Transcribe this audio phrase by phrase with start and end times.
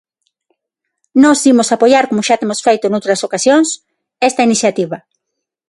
[1.23, 3.67] Nós imos apoiar, como xa temos feito noutras ocasións,
[4.29, 4.97] esta iniciativa.